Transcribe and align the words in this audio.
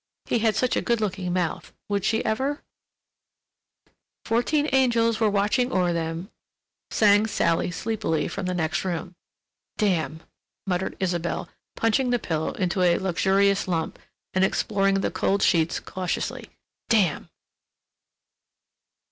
He 0.25 0.39
had 0.39 0.55
such 0.55 0.75
a 0.75 0.81
good 0.81 0.99
looking 0.99 1.31
mouth—would 1.31 2.03
she 2.03 2.25
ever—? 2.25 2.63
"Fourteen 4.25 4.67
angels 4.73 5.19
were 5.19 5.29
watching 5.29 5.71
o'er 5.71 5.93
them," 5.93 6.31
sang 6.89 7.27
Sally 7.27 7.69
sleepily 7.69 8.27
from 8.27 8.47
the 8.47 8.55
next 8.55 8.83
room. 8.83 9.13
"Damn!" 9.77 10.21
muttered 10.65 10.97
Isabelle, 10.99 11.49
punching 11.75 12.09
the 12.09 12.17
pillow 12.17 12.53
into 12.53 12.81
a 12.81 12.97
luxurious 12.97 13.67
lump 13.67 13.99
and 14.33 14.43
exploring 14.43 15.01
the 15.01 15.11
cold 15.11 15.43
sheets 15.43 15.79
cautiously. 15.79 16.49
"Damn!" 16.89 17.29